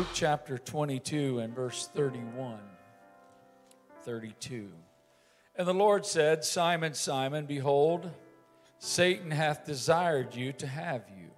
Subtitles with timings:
[0.00, 2.58] Luke chapter 22 and verse 31.
[4.02, 4.70] 32.
[5.54, 8.10] And the Lord said, Simon, Simon, behold,
[8.78, 11.28] Satan hath desired you to have you,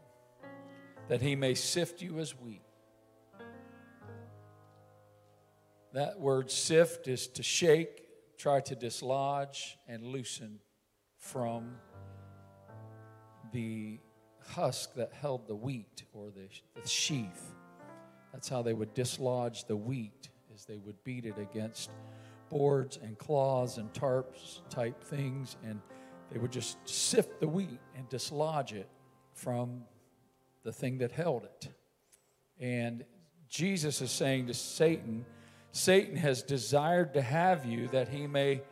[1.09, 2.62] that he may sift you as wheat.
[5.93, 8.07] That word sift is to shake,
[8.38, 10.60] try to dislodge, and loosen
[11.16, 11.74] from
[13.52, 13.99] the
[14.51, 16.47] husk that held the wheat or the,
[16.80, 17.57] the sheath.
[18.33, 21.91] That's how they would dislodge the wheat, is they would beat it against
[22.49, 25.81] boards and cloths and tarps type things, and
[26.31, 28.89] they would just sift the wheat and dislodge it
[29.35, 29.85] from
[30.63, 31.69] the thing that held it.
[32.59, 33.05] And
[33.49, 35.27] Jesus is saying to Satan,
[35.73, 38.63] Satan has desired to have you that he may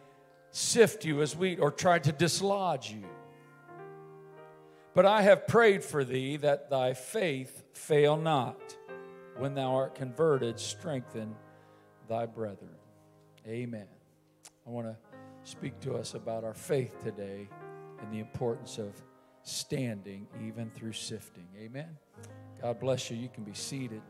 [0.50, 3.05] sift you as wheat or try to dislodge you.
[4.95, 8.77] But I have prayed for thee that thy faith fail not.
[9.41, 11.34] When thou art converted, strengthen
[12.10, 12.77] thy brethren.
[13.48, 13.86] Amen.
[14.66, 14.96] I want to
[15.44, 17.48] speak to us about our faith today
[18.02, 18.92] and the importance of
[19.42, 21.46] standing even through sifting.
[21.58, 21.88] Amen.
[22.61, 23.16] God bless you.
[23.16, 24.02] You can be seated.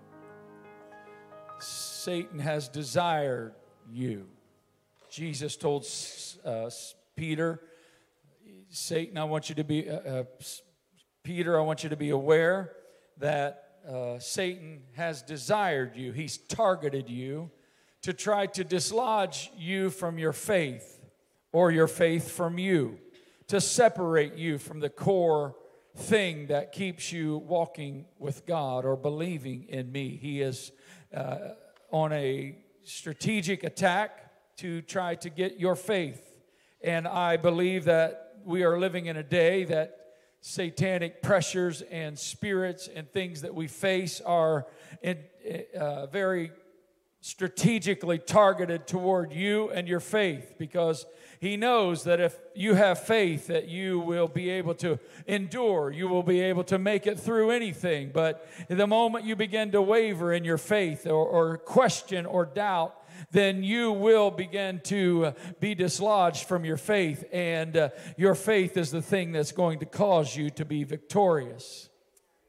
[1.60, 3.54] Satan has desired
[3.88, 4.26] you.
[5.10, 5.86] Jesus told
[6.44, 6.70] uh,
[7.14, 7.60] Peter,
[8.68, 10.24] Satan, I want you to be, uh, uh,
[11.22, 12.72] Peter, I want you to be aware
[13.18, 17.50] that uh, Satan has desired you, he's targeted you
[18.02, 21.00] to try to dislodge you from your faith
[21.52, 22.98] or your faith from you,
[23.48, 25.54] to separate you from the core
[25.96, 30.18] thing that keeps you walking with God or believing in me.
[30.20, 30.72] He is
[31.14, 31.54] uh,
[31.90, 36.22] on a strategic attack to try to get your faith.
[36.82, 39.99] And I believe that we are living in a day that
[40.40, 44.66] satanic pressures and spirits and things that we face are
[45.02, 45.18] in,
[45.78, 46.50] uh, very
[47.22, 51.04] strategically targeted toward you and your faith because
[51.38, 56.08] he knows that if you have faith that you will be able to endure you
[56.08, 58.10] will be able to make it through anything.
[58.12, 62.96] But the moment you begin to waver in your faith or, or question or doubt
[63.30, 68.90] then you will begin to be dislodged from your faith, and uh, your faith is
[68.90, 71.88] the thing that's going to cause you to be victorious.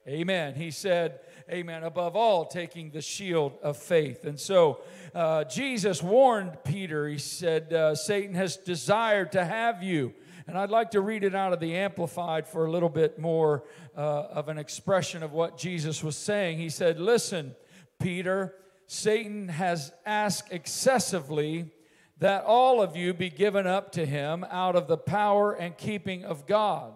[0.07, 0.55] Amen.
[0.55, 1.19] He said,
[1.51, 1.83] Amen.
[1.83, 4.23] Above all, taking the shield of faith.
[4.25, 4.81] And so
[5.13, 10.13] uh, Jesus warned Peter, he said, uh, Satan has desired to have you.
[10.47, 13.65] And I'd like to read it out of the Amplified for a little bit more
[13.95, 13.99] uh,
[14.31, 16.57] of an expression of what Jesus was saying.
[16.57, 17.55] He said, Listen,
[17.99, 18.55] Peter,
[18.93, 21.71] Satan has asked excessively
[22.17, 26.25] that all of you be given up to him out of the power and keeping
[26.25, 26.91] of God.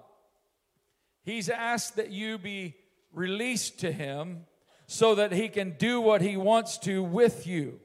[1.23, 2.75] He's asked that you be
[3.13, 4.41] released to him
[4.87, 7.79] so that he can do what he wants to with you.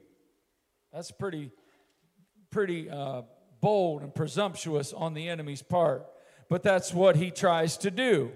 [0.91, 1.49] That's pretty,
[2.49, 3.21] pretty uh,
[3.61, 6.05] bold and presumptuous on the enemy's part,
[6.49, 8.33] but that's what he tries to do.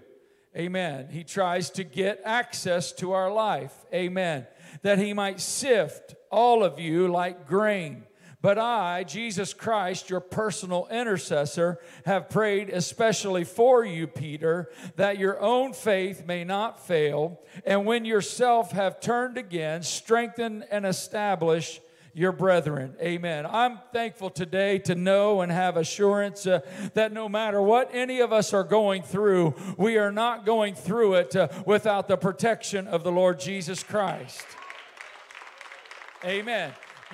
[0.56, 1.10] Amen.
[1.12, 3.74] He tries to get access to our life.
[3.94, 4.48] Amen
[4.82, 8.04] that he might sift all of you like grain.
[8.46, 15.42] But I, Jesus Christ, your personal intercessor, have prayed especially for you, Peter, that your
[15.42, 21.82] own faith may not fail, and when yourself have turned again, strengthen and establish
[22.14, 22.96] your brethren.
[23.02, 23.46] Amen.
[23.46, 26.60] I'm thankful today to know and have assurance uh,
[26.94, 31.16] that no matter what any of us are going through, we are not going through
[31.16, 34.46] it uh, without the protection of the Lord Jesus Christ.
[36.26, 36.74] Amen.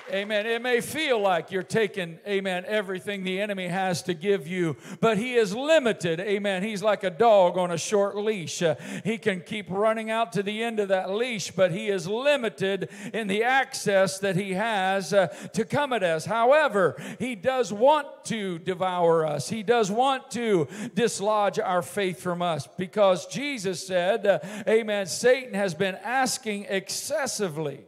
[0.09, 0.45] Amen.
[0.45, 5.17] It may feel like you're taking, amen, everything the enemy has to give you, but
[5.17, 6.21] he is limited.
[6.21, 6.63] Amen.
[6.63, 8.61] He's like a dog on a short leash.
[8.61, 12.07] Uh, he can keep running out to the end of that leash, but he is
[12.07, 16.25] limited in the access that he has uh, to come at us.
[16.25, 22.41] However, he does want to devour us, he does want to dislodge our faith from
[22.41, 27.85] us because Jesus said, uh, amen, Satan has been asking excessively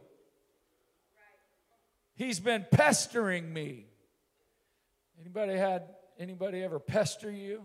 [2.16, 3.86] He's been pestering me.
[5.20, 5.82] Anybody had
[6.18, 7.62] anybody ever pester you?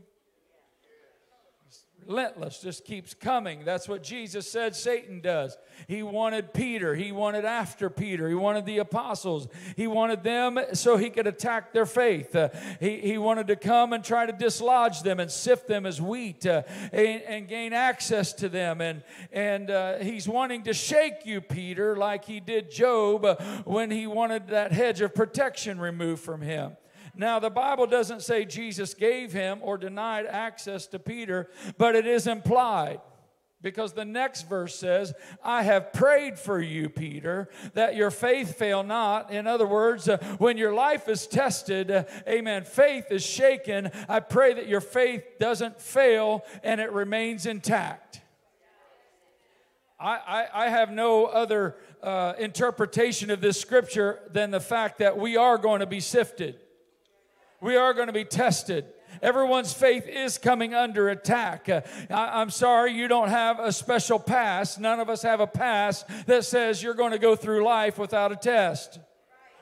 [2.10, 3.64] Relentless, just keeps coming.
[3.64, 5.56] That's what Jesus said Satan does.
[5.88, 10.98] He wanted Peter, he wanted after Peter, he wanted the apostles, he wanted them so
[10.98, 12.36] he could attack their faith.
[12.36, 16.02] Uh, he, he wanted to come and try to dislodge them and sift them as
[16.02, 18.82] wheat uh, and, and, gain access to them.
[18.82, 23.36] And, and uh, he's wanting to shake you, Peter, like he did Job uh,
[23.66, 26.76] when he wanted that hedge of protection removed from him.
[27.16, 32.06] Now, the Bible doesn't say Jesus gave him or denied access to Peter, but it
[32.06, 33.02] is implied.
[33.62, 35.14] Because the next verse says,
[35.44, 39.32] I have prayed for you, Peter, that your faith fail not.
[39.32, 43.92] In other words, uh, when your life is tested, uh, amen, faith is shaken.
[44.08, 48.22] I pray that your faith doesn't fail and it remains intact.
[50.00, 55.18] I, I, I have no other uh, interpretation of this scripture than the fact that
[55.18, 56.60] we are going to be sifted,
[57.62, 58.86] we are going to be tested.
[59.22, 61.68] Everyone's faith is coming under attack.
[61.68, 64.78] Uh, I, am sorry you don't have a special pass.
[64.78, 68.32] None of us have a pass that says you're going to go through life without
[68.32, 69.00] a test.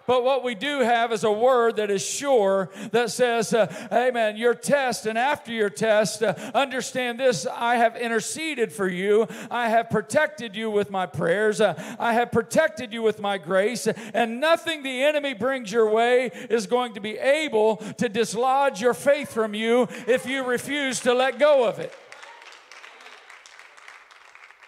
[0.07, 4.37] But what we do have is a word that is sure that says, uh, Amen,
[4.37, 9.27] your test, and after your test, uh, understand this I have interceded for you.
[9.51, 11.59] I have protected you with my prayers.
[11.59, 13.85] Uh, I have protected you with my grace.
[13.85, 18.93] And nothing the enemy brings your way is going to be able to dislodge your
[18.93, 21.93] faith from you if you refuse to let go of it.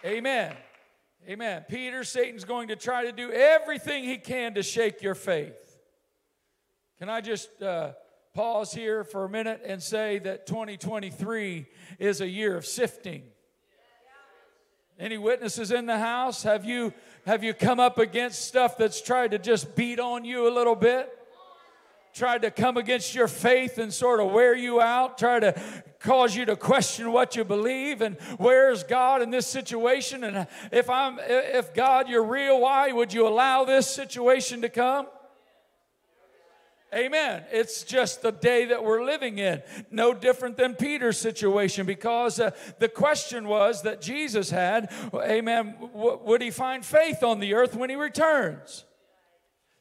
[0.04, 0.54] Amen.
[1.30, 1.64] Amen.
[1.68, 5.78] Peter, Satan's going to try to do everything he can to shake your faith.
[6.98, 7.92] Can I just uh,
[8.34, 11.66] pause here for a minute and say that 2023
[12.00, 13.22] is a year of sifting?
[14.98, 16.42] Any witnesses in the house?
[16.42, 16.92] Have you
[17.24, 20.74] have you come up against stuff that's tried to just beat on you a little
[20.74, 21.16] bit?
[22.12, 25.60] Tried to come against your faith and sort of wear you out, try to
[26.00, 30.88] cause you to question what you believe and where's God in this situation and if
[30.88, 35.06] I'm if God you're real why would you allow this situation to come
[36.92, 37.44] Amen.
[37.52, 39.62] It's just the day that we're living in.
[39.92, 46.18] No different than Peter's situation because uh, the question was that Jesus had, amen, w-
[46.24, 48.84] would he find faith on the earth when he returns?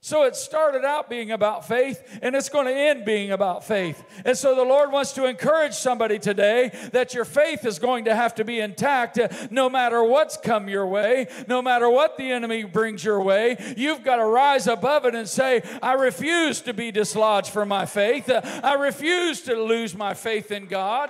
[0.02, 4.02] So it started out being about faith and it's going to end being about faith.
[4.24, 8.16] And so the Lord wants to encourage somebody today that your faith is going to
[8.16, 12.32] have to be intact uh, no matter what's come your way, no matter what the
[12.32, 13.58] enemy brings your way.
[13.76, 17.86] You've got to rise above it and say, I refuse to be dislodged from my
[17.86, 18.30] faith.
[18.30, 21.10] Uh, I refuse to lose my faith in God.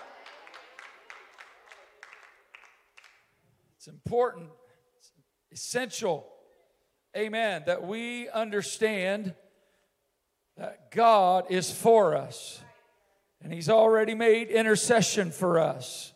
[3.78, 4.50] It's important,
[4.98, 5.12] it's
[5.52, 6.28] essential
[7.16, 9.34] amen, that we understand
[10.58, 12.62] that God is for us
[13.42, 16.14] and He's already made intercession for us.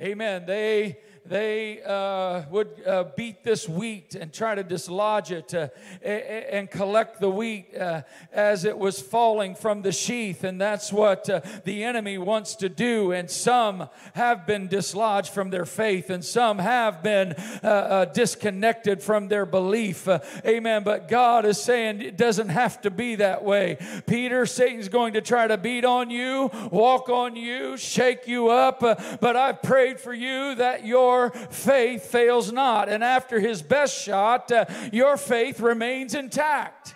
[0.00, 0.44] Amen.
[0.46, 5.68] They they uh, would uh, beat this wheat and try to dislodge it uh,
[6.02, 10.44] and collect the wheat uh, as it was falling from the sheath.
[10.44, 13.12] And that's what uh, the enemy wants to do.
[13.12, 17.32] And some have been dislodged from their faith, and some have been
[17.62, 20.06] uh, disconnected from their belief.
[20.44, 20.84] amen.
[20.84, 23.78] But God is saying it doesn't have to be that way.
[24.06, 28.80] Peter, Satan's going to try to beat on you, walk on you, shake you up.
[28.80, 32.88] but I've prayed for you that your your faith fails not.
[32.88, 36.94] And after his best shot, uh, your faith remains intact.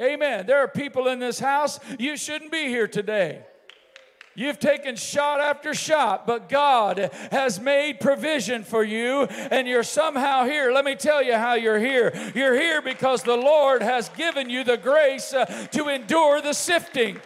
[0.00, 0.46] Amen.
[0.46, 3.42] There are people in this house, you shouldn't be here today.
[4.36, 10.44] You've taken shot after shot, but God has made provision for you, and you're somehow
[10.44, 10.72] here.
[10.72, 12.12] Let me tell you how you're here.
[12.34, 17.20] You're here because the Lord has given you the grace uh, to endure the sifting.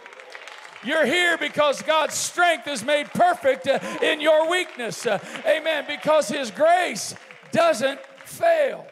[0.83, 5.05] You're here because God's strength is made perfect uh, in your weakness.
[5.05, 5.83] Uh, amen.
[5.87, 7.15] Because His grace
[7.51, 8.87] doesn't fail.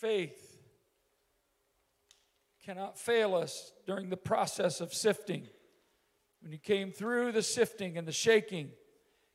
[0.00, 0.58] Faith
[2.64, 5.46] cannot fail us during the process of sifting.
[6.42, 8.70] When you came through the sifting and the shaking,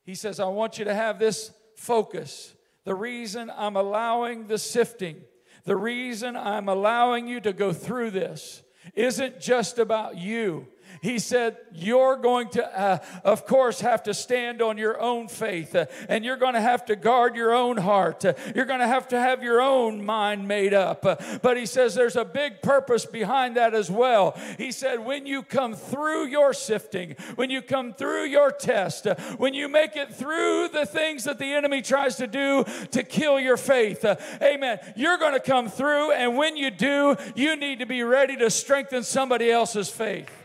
[0.04, 2.54] He says, I want you to have this focus.
[2.84, 5.22] The reason I'm allowing the sifting
[5.64, 8.62] the reason I'm allowing you to go through this
[8.94, 10.66] isn't just about you.
[11.00, 15.74] He said, You're going to, uh, of course, have to stand on your own faith,
[15.74, 18.24] uh, and you're going to have to guard your own heart.
[18.24, 21.04] Uh, you're going to have to have your own mind made up.
[21.04, 24.38] Uh, but he says there's a big purpose behind that as well.
[24.58, 29.14] He said, When you come through your sifting, when you come through your test, uh,
[29.38, 33.40] when you make it through the things that the enemy tries to do to kill
[33.40, 37.78] your faith, uh, amen, you're going to come through, and when you do, you need
[37.78, 40.39] to be ready to strengthen somebody else's faith.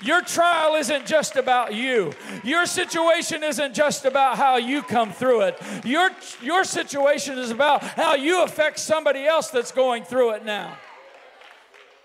[0.00, 2.12] Your trial isn't just about you.
[2.44, 5.60] Your situation isn't just about how you come through it.
[5.84, 10.76] Your, your situation is about how you affect somebody else that's going through it now.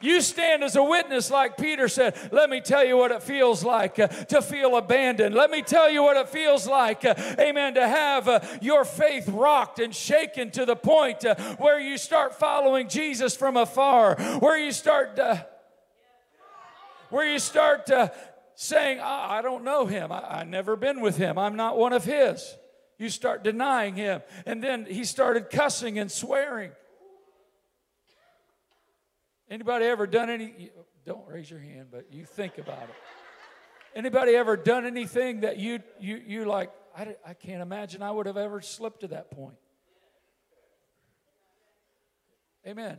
[0.01, 2.29] You stand as a witness, like Peter said.
[2.33, 5.33] Let me tell you what it feels like uh, to feel abandoned.
[5.33, 9.29] Let me tell you what it feels like, uh, amen, to have uh, your faith
[9.29, 14.57] rocked and shaken to the point uh, where you start following Jesus from afar, where
[14.57, 15.37] you start uh,
[17.13, 18.09] where you start uh,
[18.55, 20.11] saying, I, I, don't know him.
[20.11, 21.37] I, I never been with him.
[21.37, 22.55] I'm not one of his.
[22.97, 24.23] You start denying him.
[24.47, 26.71] And then he started cussing and swearing.
[29.47, 30.71] Anybody ever done any?
[31.05, 32.95] Don't raise your hand, but you think about it.
[33.95, 36.71] Anybody ever done anything that you you you like?
[36.97, 39.57] I, I can't imagine I would have ever slipped to that point.
[42.65, 42.97] Amen.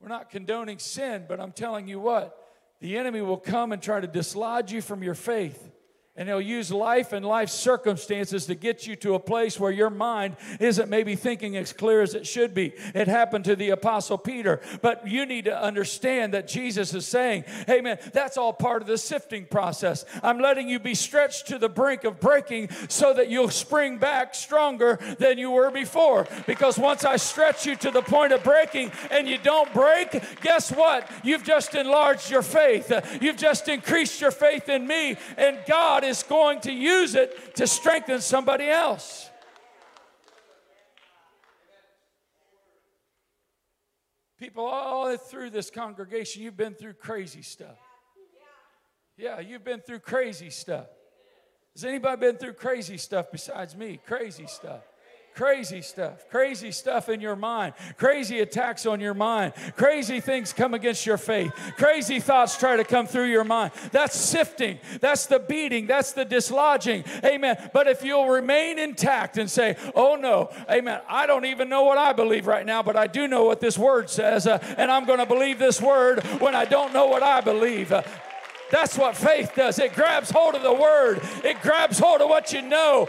[0.00, 2.47] We're not condoning sin, but I'm telling you what,
[2.80, 5.70] the enemy will come and try to dislodge you from your faith
[6.18, 9.88] and he'll use life and life circumstances to get you to a place where your
[9.88, 12.74] mind isn't maybe thinking as clear as it should be.
[12.94, 14.60] It happened to the Apostle Peter.
[14.82, 18.88] But you need to understand that Jesus is saying, hey man, that's all part of
[18.88, 20.04] the sifting process.
[20.22, 24.34] I'm letting you be stretched to the brink of breaking so that you'll spring back
[24.34, 26.26] stronger than you were before.
[26.46, 30.10] Because once I stretch you to the point of breaking and you don't break,
[30.40, 31.08] guess what?
[31.22, 32.92] You've just enlarged your faith.
[33.20, 35.16] You've just increased your faith in me.
[35.36, 39.30] And God is going to use it to strengthen somebody else.
[44.38, 47.76] People all through this congregation, you've been through crazy stuff.
[49.16, 50.86] Yeah, you've been through crazy stuff.
[51.74, 54.00] Has anybody been through crazy stuff besides me?
[54.06, 54.82] Crazy stuff.
[55.38, 60.74] Crazy stuff, crazy stuff in your mind, crazy attacks on your mind, crazy things come
[60.74, 63.70] against your faith, crazy thoughts try to come through your mind.
[63.92, 67.04] That's sifting, that's the beating, that's the dislodging.
[67.24, 67.70] Amen.
[67.72, 71.98] But if you'll remain intact and say, Oh no, amen, I don't even know what
[71.98, 75.04] I believe right now, but I do know what this word says, uh, and I'm
[75.04, 77.92] going to believe this word when I don't know what I believe.
[77.92, 78.02] Uh,
[78.70, 79.78] that's what faith does.
[79.78, 83.08] It grabs hold of the word, it grabs hold of what you know,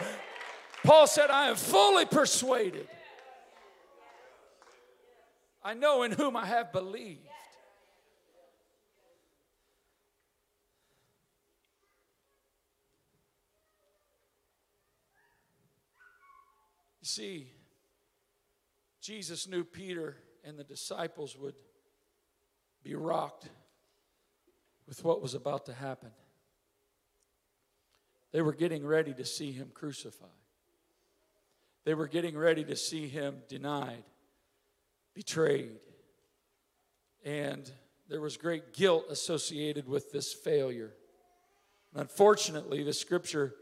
[0.83, 2.87] Paul said, I am fully persuaded.
[5.63, 7.21] I know in whom I have believed.
[17.01, 17.51] You see,
[19.01, 21.55] Jesus knew Peter and the disciples would
[22.83, 23.49] be rocked
[24.87, 26.11] with what was about to happen.
[28.31, 30.29] They were getting ready to see him crucified.
[31.89, 34.03] They were getting ready to see him denied,
[35.15, 35.79] betrayed.
[37.25, 37.67] And
[38.07, 40.93] there was great guilt associated with this failure.
[41.95, 43.55] Unfortunately, the scripture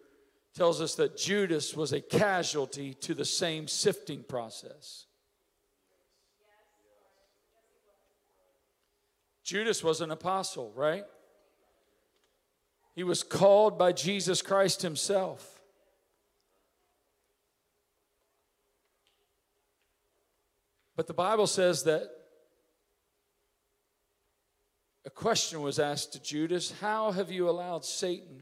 [0.54, 5.06] tells us that Judas was a casualty to the same sifting process.
[9.42, 11.06] Judas was an apostle, right?
[12.94, 15.57] He was called by Jesus Christ himself.
[20.98, 22.10] But the Bible says that
[25.06, 28.42] a question was asked to Judas How have you allowed Satan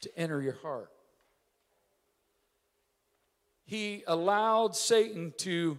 [0.00, 0.90] to enter your heart?
[3.64, 5.78] He allowed Satan to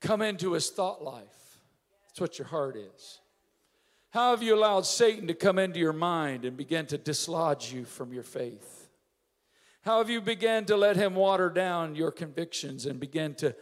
[0.00, 1.60] come into his thought life.
[2.08, 3.20] That's what your heart is.
[4.10, 7.84] How have you allowed Satan to come into your mind and begin to dislodge you
[7.84, 8.90] from your faith?
[9.82, 13.54] How have you began to let him water down your convictions and begin to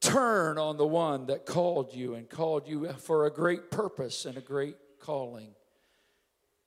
[0.00, 4.36] Turn on the one that called you and called you for a great purpose and
[4.38, 5.54] a great calling.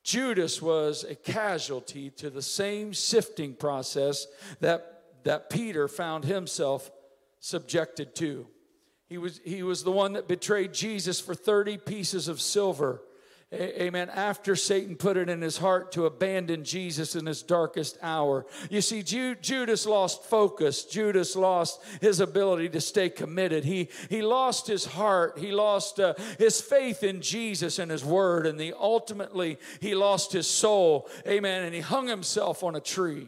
[0.03, 4.27] Judas was a casualty to the same sifting process
[4.59, 6.91] that, that Peter found himself
[7.39, 8.47] subjected to.
[9.07, 13.01] He was, he was the one that betrayed Jesus for 30 pieces of silver
[13.53, 14.09] Amen.
[14.09, 18.47] After Satan put it in his heart to abandon Jesus in his darkest hour.
[18.69, 20.85] You see, Judas lost focus.
[20.85, 23.63] Judas lost his ability to stay committed.
[23.63, 25.37] He, he lost his heart.
[25.37, 28.47] He lost uh, his faith in Jesus and his word.
[28.47, 31.07] And the, ultimately, he lost his soul.
[31.27, 31.63] Amen.
[31.63, 33.27] And he hung himself on a tree.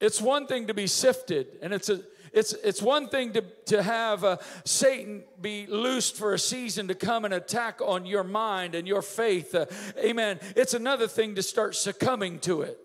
[0.00, 2.00] It's one thing to be sifted, and it's a
[2.32, 6.94] it's, it's one thing to, to have uh, Satan be loosed for a season to
[6.94, 9.54] come and attack on your mind and your faith.
[9.54, 9.66] Uh,
[9.98, 10.38] amen.
[10.56, 12.78] It's another thing to start succumbing to it.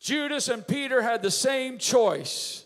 [0.00, 2.64] Judas and Peter had the same choice.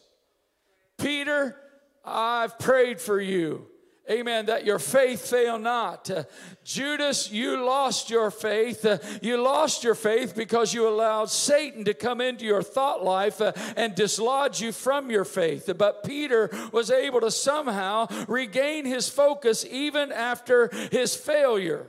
[0.98, 1.56] Peter,
[2.04, 3.66] I've prayed for you.
[4.12, 4.46] Amen.
[4.46, 6.10] That your faith fail not.
[6.10, 6.24] Uh,
[6.64, 8.84] Judas, you lost your faith.
[8.84, 13.40] Uh, you lost your faith because you allowed Satan to come into your thought life
[13.40, 15.70] uh, and dislodge you from your faith.
[15.78, 21.86] But Peter was able to somehow regain his focus even after his failure.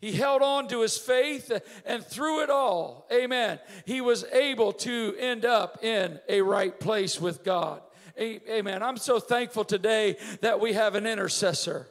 [0.00, 1.52] He held on to his faith,
[1.86, 7.20] and through it all, amen, he was able to end up in a right place
[7.20, 7.82] with God.
[8.18, 8.82] Amen.
[8.82, 11.88] I'm so thankful today that we have an intercessor.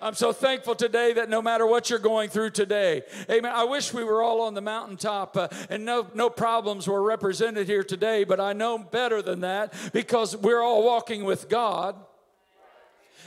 [0.00, 3.52] I'm so thankful today that no matter what you're going through today, amen.
[3.54, 7.68] I wish we were all on the mountaintop uh, and no, no problems were represented
[7.68, 11.94] here today, but I know better than that because we're all walking with God.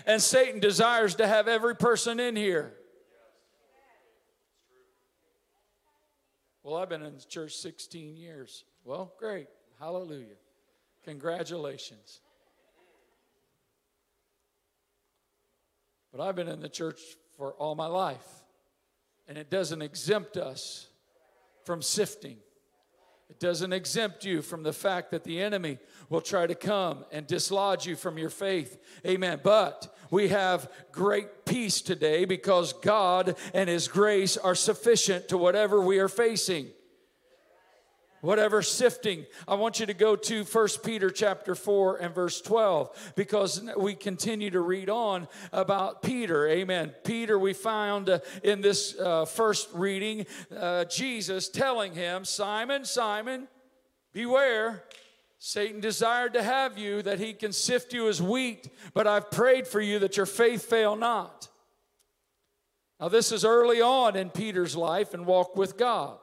[0.05, 2.74] And Satan desires to have every person in here.
[6.62, 8.65] Well, I've been in church 16 years.
[8.84, 9.48] Well, great.
[9.79, 10.36] Hallelujah.
[11.06, 12.20] Congratulations.
[16.12, 17.00] But I've been in the church
[17.38, 18.26] for all my life,
[19.28, 20.88] and it doesn't exempt us
[21.64, 22.38] from sifting.
[23.30, 25.78] It doesn't exempt you from the fact that the enemy
[26.10, 28.78] will try to come and dislodge you from your faith.
[29.06, 29.42] Amen.
[29.44, 35.82] But we have great peace today because God and His grace are sufficient to whatever
[35.82, 36.70] we are facing
[38.25, 43.13] whatever sifting i want you to go to 1 peter chapter 4 and verse 12
[43.15, 48.98] because we continue to read on about peter amen peter we found uh, in this
[49.00, 50.25] uh, first reading
[50.58, 53.48] uh, jesus telling him simon simon
[54.12, 54.84] beware
[55.38, 59.67] Satan desired to have you that he can sift you as wheat, but I've prayed
[59.67, 61.50] for you that your faith fail not.
[63.00, 66.17] Now, this is early on in Peter's life and walk with God.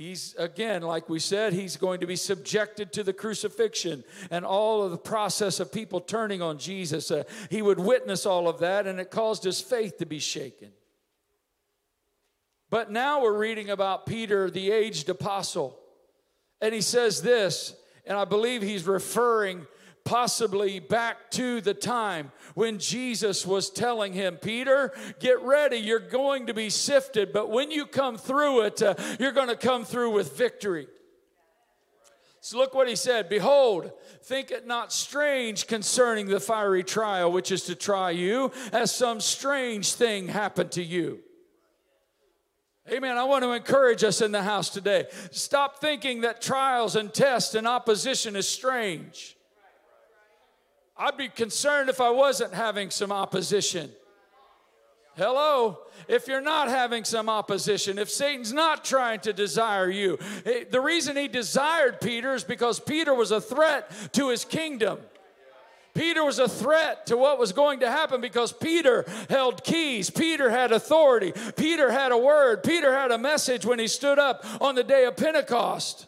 [0.00, 4.82] He's, again, like we said, he's going to be subjected to the crucifixion and all
[4.82, 7.10] of the process of people turning on Jesus.
[7.10, 10.70] Uh, he would witness all of that, and it caused his faith to be shaken.
[12.70, 15.78] But now we're reading about Peter, the aged apostle.
[16.62, 17.76] And he says this,
[18.06, 19.66] and I believe he's referring
[20.04, 25.76] possibly back to the time when Jesus was telling him, Peter, get ready.
[25.76, 29.56] You're going to be sifted, but when you come through it, uh, you're going to
[29.56, 30.86] come through with victory.
[32.42, 37.52] So look what he said Behold, think it not strange concerning the fiery trial which
[37.52, 41.20] is to try you, as some strange thing happened to you.
[42.90, 43.16] Amen.
[43.16, 45.06] I want to encourage us in the house today.
[45.30, 49.36] Stop thinking that trials and tests and opposition is strange.
[51.00, 53.90] I'd be concerned if I wasn't having some opposition.
[55.16, 55.78] Hello?
[56.08, 60.80] If you're not having some opposition, if Satan's not trying to desire you, eh, the
[60.80, 64.98] reason he desired Peter is because Peter was a threat to his kingdom.
[65.94, 70.10] Peter was a threat to what was going to happen because Peter held keys.
[70.10, 71.32] Peter had authority.
[71.56, 72.62] Peter had a word.
[72.62, 76.06] Peter had a message when he stood up on the day of Pentecost.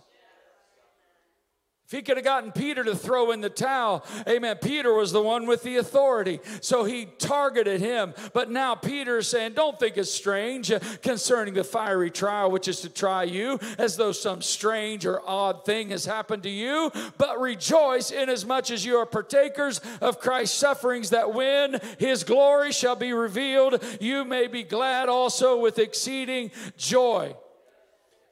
[1.93, 5.21] If he could have gotten Peter to throw in the towel, amen, Peter was the
[5.21, 6.41] one with the authority.
[6.63, 8.15] So he targeted him.
[8.33, 12.81] But now Peter is saying, Don't think it's strange concerning the fiery trial which is
[12.81, 17.39] to try you, as though some strange or odd thing has happened to you, but
[17.39, 23.13] rejoice inasmuch as you are partakers of Christ's sufferings, that when his glory shall be
[23.13, 27.37] revealed, you may be glad also with exceeding joy.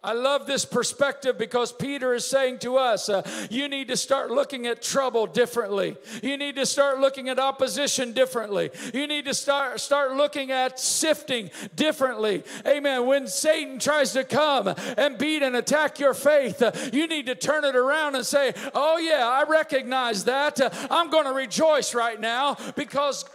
[0.03, 4.31] I love this perspective because Peter is saying to us, uh, you need to start
[4.31, 5.95] looking at trouble differently.
[6.23, 8.71] You need to start looking at opposition differently.
[8.95, 12.45] You need to start start looking at sifting differently.
[12.67, 13.05] Amen.
[13.05, 17.35] When Satan tries to come and beat and attack your faith, uh, you need to
[17.35, 20.59] turn it around and say, "Oh yeah, I recognize that.
[20.63, 23.27] Uh, I'm going to rejoice right now because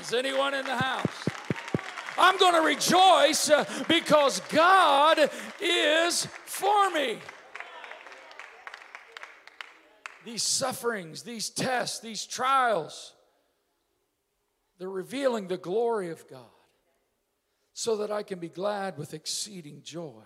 [0.00, 1.29] is anyone in the house?
[2.20, 5.18] I'm going to rejoice uh, because God
[5.58, 7.18] is for me.
[10.24, 13.14] These sufferings, these tests, these trials,
[14.78, 16.44] they're revealing the glory of God
[17.72, 20.22] so that I can be glad with exceeding joy.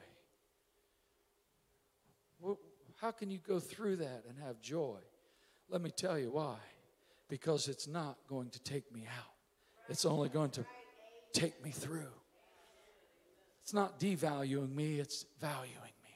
[2.97, 4.99] How can you go through that and have joy?
[5.69, 6.57] Let me tell you why.
[7.29, 9.33] Because it's not going to take me out,
[9.89, 10.65] it's only going to
[11.35, 12.13] take me through.
[13.63, 16.11] It's not devaluing me, it's valuing me.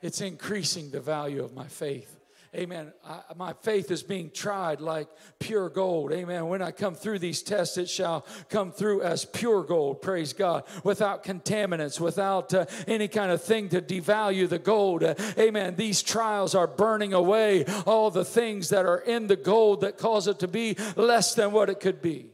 [0.00, 2.20] It's increasing the value of my faith.
[2.54, 2.92] Amen.
[3.04, 5.08] I, my faith is being tried like
[5.40, 6.12] pure gold.
[6.12, 6.46] Amen.
[6.46, 10.02] When I come through these tests, it shall come through as pure gold.
[10.02, 10.62] Praise God.
[10.84, 15.02] Without contaminants, without uh, any kind of thing to devalue the gold.
[15.02, 15.74] Uh, amen.
[15.74, 20.28] These trials are burning away all the things that are in the gold that cause
[20.28, 22.33] it to be less than what it could be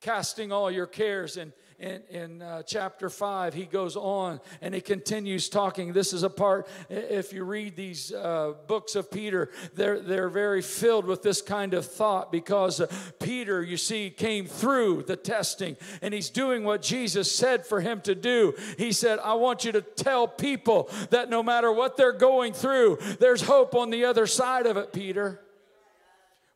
[0.00, 4.80] casting all your cares and in, in uh, chapter 5 he goes on and he
[4.80, 5.92] continues talking.
[5.92, 10.62] This is a part if you read these uh, books of peter they're, they're very
[10.62, 12.86] filled with this kind of thought because uh,
[13.18, 18.00] peter you see came through the testing and he's doing what jesus said for him
[18.02, 18.54] to do.
[18.76, 22.98] He said i want you to tell people that no matter what they're going through
[23.18, 25.40] there's hope on the other side of it peter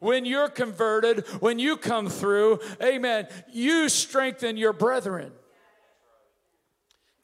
[0.05, 5.33] when you're converted, when you come through, amen, you strengthen your brethren.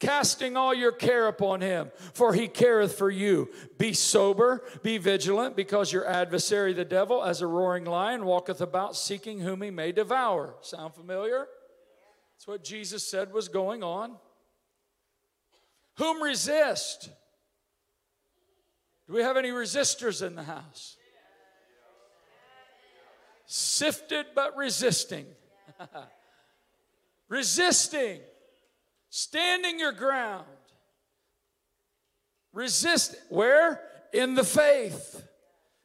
[0.00, 3.50] Casting all your care upon him, for he careth for you.
[3.76, 8.96] Be sober, be vigilant, because your adversary, the devil, as a roaring lion, walketh about
[8.96, 10.54] seeking whom he may devour.
[10.62, 11.46] Sound familiar?
[12.34, 14.16] That's what Jesus said was going on.
[15.98, 17.10] Whom resist?
[19.06, 20.96] Do we have any resistors in the house?
[23.52, 25.26] Sifted but resisting.
[27.28, 28.20] resisting.
[29.08, 30.46] Standing your ground.
[32.52, 33.16] Resist.
[33.28, 33.80] Where?
[34.12, 35.24] In the faith.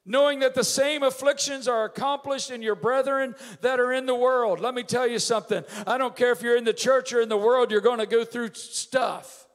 [0.05, 4.59] Knowing that the same afflictions are accomplished in your brethren that are in the world.
[4.59, 5.63] Let me tell you something.
[5.87, 8.05] I don't care if you're in the church or in the world, you're going to
[8.05, 9.47] go through stuff.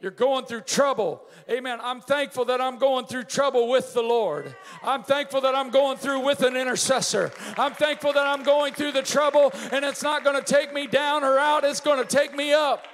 [0.00, 1.22] You're going through trouble.
[1.50, 1.78] Amen.
[1.82, 4.54] I'm thankful that I'm going through trouble with the Lord.
[4.82, 7.30] I'm thankful that I'm going through with an intercessor.
[7.58, 10.86] I'm thankful that I'm going through the trouble and it's not going to take me
[10.86, 12.86] down or out, it's going to take me up.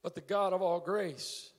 [0.00, 1.50] But the God of all grace,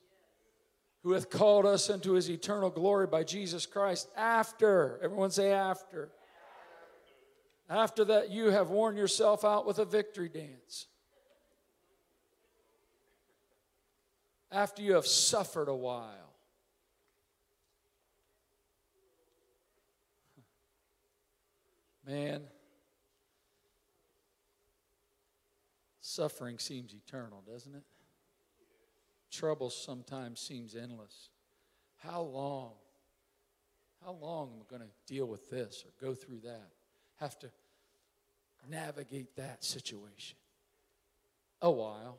[1.04, 6.10] who hath called us into his eternal glory by Jesus Christ after, everyone say after
[7.70, 10.88] after that, you have worn yourself out with a victory dance.
[14.52, 16.34] After you have suffered a while.
[22.08, 22.42] Man,
[26.02, 27.84] suffering seems eternal, doesn't it?
[29.30, 31.30] Trouble sometimes seems endless.
[31.98, 32.72] How long?
[34.04, 36.72] How long am I going to deal with this or go through that?
[37.20, 37.50] Have to
[38.70, 40.38] navigate that situation?
[41.62, 42.18] A while.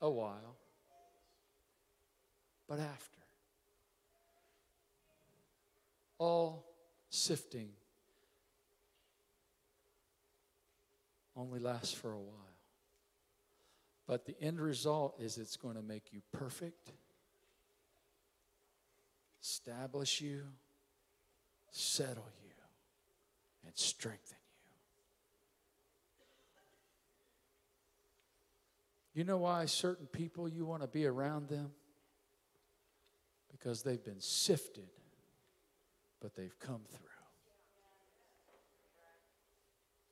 [0.00, 0.56] A while.
[2.68, 3.18] But after.
[6.18, 6.64] All
[7.08, 7.70] sifting
[11.36, 12.36] only lasts for a while.
[14.06, 16.90] But the end result is it's going to make you perfect,
[19.42, 20.42] establish you,
[21.70, 22.52] settle you,
[23.66, 24.36] and strengthen
[29.14, 29.20] you.
[29.20, 31.70] You know why certain people you want to be around them?
[33.50, 34.88] Because they've been sifted,
[36.20, 37.06] but they've come through.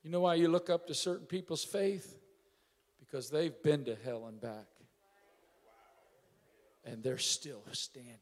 [0.03, 2.17] You know why you look up to certain people's faith?
[2.99, 4.67] Because they've been to hell and back.
[6.85, 8.17] And they're still standing.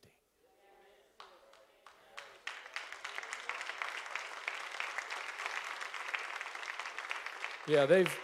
[7.68, 8.20] Yeah, they've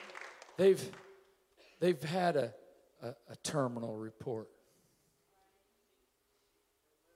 [0.56, 0.90] they've
[1.82, 2.54] they've had a,
[3.02, 4.48] a, a terminal report.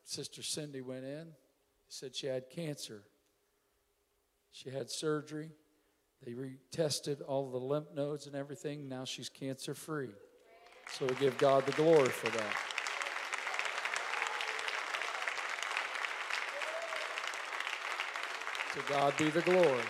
[0.04, 1.28] Sister Cindy went in,
[1.88, 3.04] said she had cancer.
[4.52, 5.52] She had surgery.
[6.26, 8.90] They retested all the lymph nodes and everything.
[8.90, 10.10] Now she's cancer free.
[10.92, 12.58] So we give God the glory for that.
[18.74, 19.84] To God be the glory.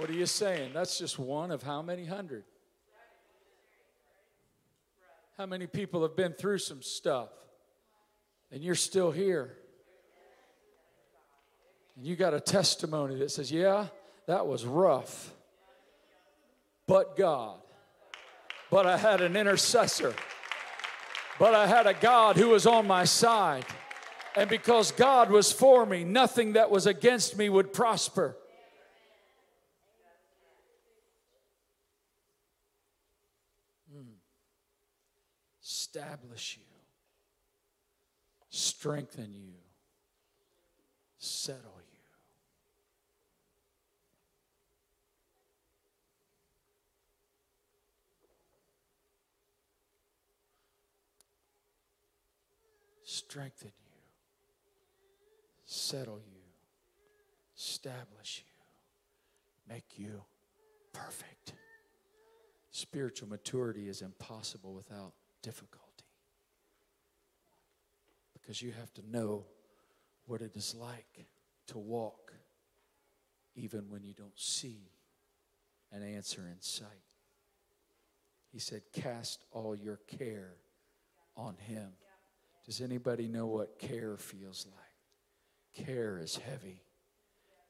[0.00, 0.70] What are you saying?
[0.72, 2.44] That's just one of how many hundred?
[5.36, 7.28] How many people have been through some stuff
[8.50, 9.58] and you're still here?
[11.96, 13.88] And you got a testimony that says, Yeah,
[14.26, 15.34] that was rough,
[16.86, 17.60] but God.
[18.70, 20.14] But I had an intercessor.
[21.38, 23.66] But I had a God who was on my side.
[24.34, 28.38] And because God was for me, nothing that was against me would prosper.
[35.92, 36.64] Establish you,
[38.48, 39.54] strengthen you,
[41.18, 41.86] settle you.
[53.02, 54.02] Strengthen you,
[55.64, 56.42] settle you,
[57.56, 60.22] establish you, make you
[60.92, 61.54] perfect.
[62.70, 65.86] Spiritual maturity is impossible without difficulty.
[68.32, 69.44] Because you have to know
[70.26, 71.26] what it is like
[71.68, 72.32] to walk
[73.54, 74.90] even when you don't see
[75.92, 76.86] an answer in sight.
[78.52, 80.54] He said, Cast all your care
[81.36, 81.90] on Him.
[82.64, 85.86] Does anybody know what care feels like?
[85.86, 86.82] Care is heavy.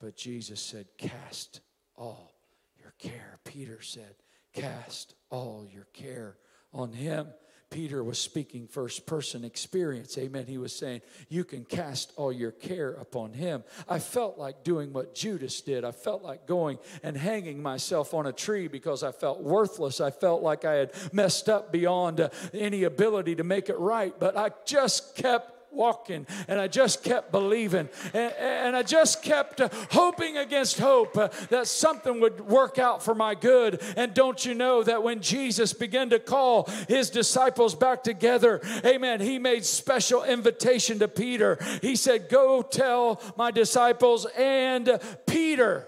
[0.00, 1.60] But Jesus said, Cast
[1.96, 2.34] all
[2.78, 3.38] your care.
[3.44, 4.14] Peter said,
[4.52, 6.36] Cast all your care
[6.72, 7.28] on him.
[7.70, 10.18] Peter was speaking first person experience.
[10.18, 10.44] Amen.
[10.46, 13.62] He was saying, You can cast all your care upon him.
[13.88, 15.84] I felt like doing what Judas did.
[15.84, 20.00] I felt like going and hanging myself on a tree because I felt worthless.
[20.00, 24.18] I felt like I had messed up beyond uh, any ability to make it right.
[24.18, 29.60] But I just kept walking and I just kept believing and, and I just kept
[29.60, 33.82] uh, hoping against hope uh, that something would work out for my good.
[33.96, 39.20] And don't you know that when Jesus began to call his disciples back together, amen,
[39.20, 41.58] he made special invitation to Peter.
[41.82, 45.86] He said, Go tell my disciples and Peter.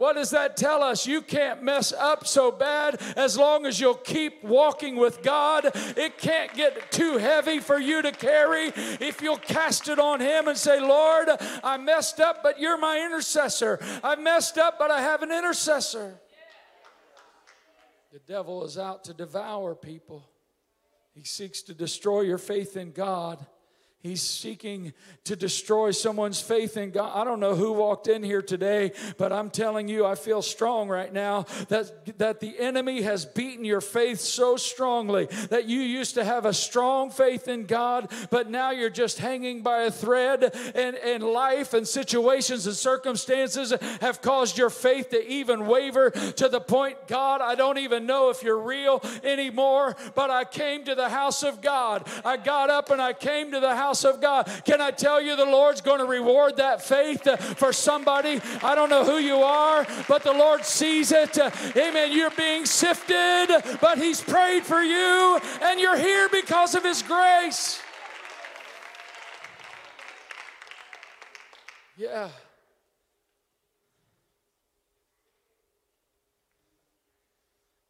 [0.00, 1.06] What does that tell us?
[1.06, 5.70] You can't mess up so bad as long as you'll keep walking with God.
[5.74, 10.48] It can't get too heavy for you to carry if you'll cast it on Him
[10.48, 11.28] and say, Lord,
[11.62, 13.78] I messed up, but you're my intercessor.
[14.02, 16.18] I messed up, but I have an intercessor.
[18.10, 20.30] The devil is out to devour people,
[21.12, 23.44] he seeks to destroy your faith in God.
[24.02, 27.12] He's seeking to destroy someone's faith in God.
[27.14, 30.88] I don't know who walked in here today, but I'm telling you, I feel strong
[30.88, 36.14] right now that, that the enemy has beaten your faith so strongly that you used
[36.14, 40.44] to have a strong faith in God, but now you're just hanging by a thread,
[40.74, 46.48] and, and life and situations and circumstances have caused your faith to even waver to
[46.48, 50.94] the point, God, I don't even know if you're real anymore, but I came to
[50.94, 52.08] the house of God.
[52.24, 54.48] I got up and I came to the house house of God.
[54.64, 58.40] Can I tell you the Lord's going to reward that faith uh, for somebody?
[58.62, 61.36] I don't know who you are, but the Lord sees it.
[61.36, 62.12] Uh, amen.
[62.12, 63.48] You're being sifted,
[63.80, 67.80] but He's prayed for you, and you're here because of His grace.
[71.96, 72.28] Yeah.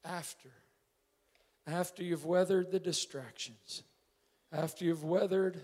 [0.02, 0.48] After,
[1.66, 3.82] after you've weathered the distractions,
[4.50, 5.60] after you've weathered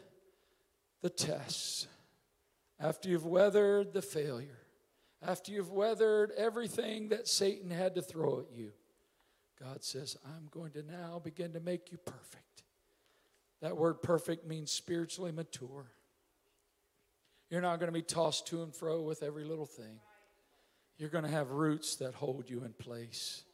[1.03, 1.87] the tests,
[2.79, 4.59] after you've weathered the failure,
[5.23, 8.73] after you've weathered everything that Satan had to throw at you,
[9.59, 12.65] God says, I'm going to now begin to make you perfect.
[13.63, 15.91] That word perfect means spiritually mature.
[17.49, 20.01] You're not going to be tossed to and fro with every little thing.
[20.99, 23.45] You're going to have roots that hold you in place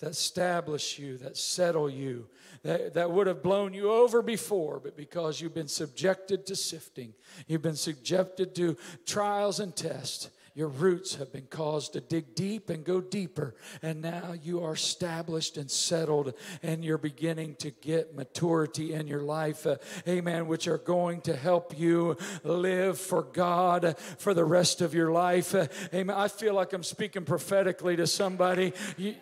[0.00, 2.28] that establish you, that settle you,
[2.62, 7.14] that, that would have blown you over before, but because you've been subjected to sifting,
[7.46, 10.30] you've been subjected to trials and tests.
[10.54, 13.54] Your roots have been caused to dig deep and go deeper.
[13.80, 16.34] And now you are established and settled,
[16.64, 19.68] and you're beginning to get maturity in your life.
[19.68, 19.76] Uh,
[20.08, 20.48] amen.
[20.48, 25.54] Which are going to help you live for God for the rest of your life.
[25.54, 26.16] Uh, amen.
[26.16, 28.72] I feel like I'm speaking prophetically to somebody.
[28.96, 29.14] You,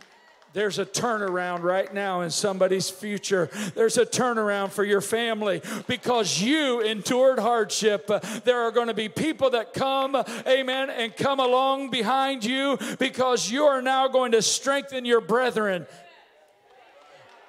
[0.56, 3.50] there's a turnaround right now in somebody's future.
[3.74, 8.10] There's a turnaround for your family because you endured hardship.
[8.42, 10.16] There are going to be people that come,
[10.46, 15.86] amen, and come along behind you because you are now going to strengthen your brethren.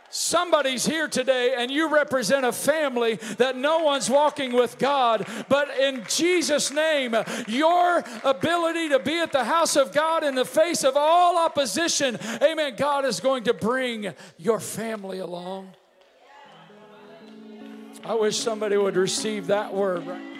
[0.09, 5.69] Somebody's here today and you represent a family that no one's walking with God, but
[5.77, 7.15] in Jesus' name,
[7.47, 12.17] your ability to be at the house of God in the face of all opposition,
[12.41, 15.73] amen, God is going to bring your family along.
[18.05, 20.37] I wish somebody would receive that word right